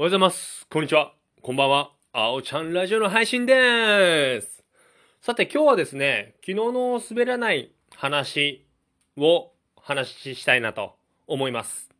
[0.00, 0.64] おはようございます。
[0.70, 1.12] こんにちは。
[1.42, 1.90] こんばんは。
[2.12, 4.62] あおちゃんラジオの配信でーす。
[5.20, 8.64] さて今日はですね、昨日の滑らない話
[9.16, 10.94] を話ししたいなと
[11.26, 11.90] 思います。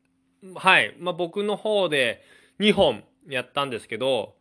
[0.55, 0.95] はい。
[1.01, 2.23] まあ僕の方で
[2.61, 4.37] 2本やったんですけど、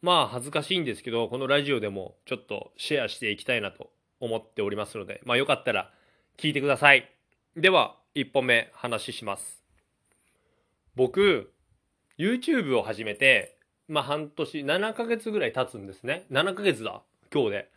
[0.00, 3.90] まあ恥ずかしいんですけど、このラジオでもちょっとシェアしていきたいなと
[4.20, 5.92] 思っておりますので、まあよかったら
[6.38, 7.12] 聞いてください。
[7.58, 9.62] では、1本目話します。
[10.96, 11.51] 僕、
[12.22, 13.56] YouTube を始めて、
[13.88, 16.24] まあ半年、7ヶ月ぐらい経つんですね。
[16.30, 17.02] 7ヶ月だ、
[17.34, 17.68] 今日で。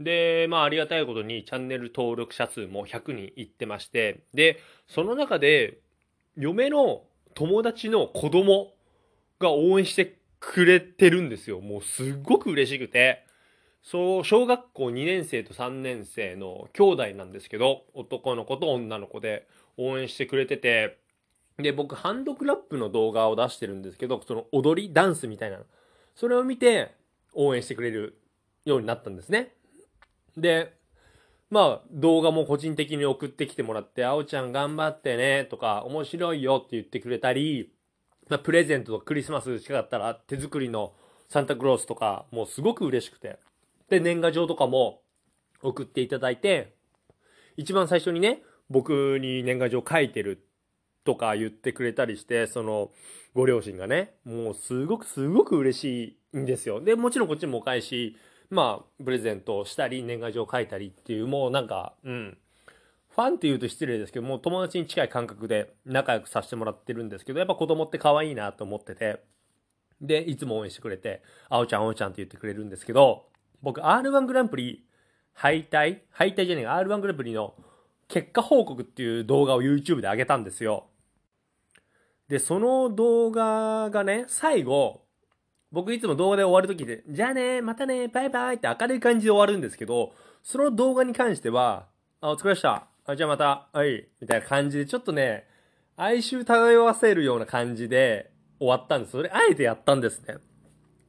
[0.00, 5.78] で、まあありがたいことにチャンネル登録者数も100人いってまして、で、その中で、
[6.36, 8.72] 嫁の友達の子供
[9.38, 11.60] が応援してくれてるんですよ。
[11.60, 13.24] もうすっごく嬉しくて。
[13.84, 20.98] そう、小学校2年生と3年生の兄弟なんですけど、男の子と女の子で応援してくれてて、
[21.58, 25.64] で、僕、ハンドクラップの動画を出してるんですけど、その踊り、ダンスみたいなの。
[26.14, 26.94] それを見て、
[27.34, 28.20] 応援してくれる
[28.64, 29.54] ようになったんですね。
[30.36, 30.76] で、
[31.50, 37.72] まあ、動画も個人的に送ってきてもらって、あおちゃん頑張ってね、とか、面白いよって言ってくれたり、
[38.28, 40.94] まあ、プレゼントとかクリスマス近かったら、手作りの
[41.28, 43.38] サンタクロースとか、もうすごく嬉しくて。
[43.88, 45.02] で、年賀状とかも
[45.62, 46.74] 送っていただいて、
[47.56, 50.44] 一番最初にね、僕に年賀状書いてる
[51.04, 52.90] とか言ってくれたりして、その、
[53.34, 56.80] ご両親がね、もうすごくすごく嬉しいんですよ。
[56.80, 58.16] で、もちろんこっちもお返し、
[58.50, 62.38] まあ、プレゼントをしたり、年賀状書いたりっていう、もうなんか、うん。
[63.14, 69.20] ファンって言うと失礼ですけど、もう友達に近い感覚で仲良くさせてもらってるんですけど、やっぱ子供って可愛いなと思ってて、
[70.00, 73.26] で、いつも応援してくれて、あおちゃん、あおちゃんって言ってくれるんですけど、
[73.62, 74.84] 僕、R1 グランプリ
[75.32, 77.54] 敗退敗退じゃねえか、R1 グランプリの
[78.08, 80.86] 結果報告っていう動画を YouTube で上げたんですよ。
[82.28, 85.02] で、その動画がね、最後、
[85.70, 91.86] 僕いつも動画で終わるときで、じゃあね、またね、バイバイって明るい感じで終わるんですけど、その動画に関しては、
[92.20, 92.86] あ、お疲れでした。
[93.06, 95.46] あ、じゃあまた、はい、みたいな感じで、ちょっとね、
[95.96, 99.12] 哀愁漂わせるような感じで終わったんです。
[99.12, 100.36] それ、あえてやったんですね。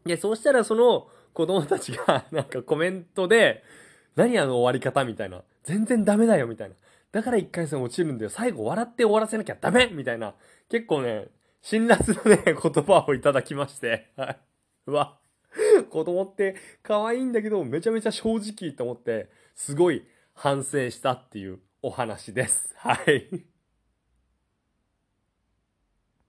[0.05, 3.63] で、そうしたらその子供たちが、なんかコメントで、
[4.15, 5.43] 何あの終わり方みたいな。
[5.63, 6.75] 全然ダメだよ、みたいな。
[7.15, 8.29] だから1回戦落ちるんだよ。
[8.29, 10.35] 最後笑って終わらせなきゃダメみたいな。
[10.67, 11.29] 結構ね、
[11.61, 14.11] 辛辣なね、 言葉をいただきまして。
[14.17, 14.37] はい。
[14.87, 15.17] うわ。
[15.89, 22.73] 子供って可愛いんだけど、めちゃめちゃ正直と思って、すごい反省したっていうお話です。
[22.75, 23.45] はい。